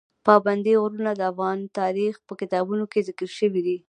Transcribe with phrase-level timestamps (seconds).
[0.27, 3.77] پابندي غرونه د افغان تاریخ په کتابونو کې ذکر شوي دي.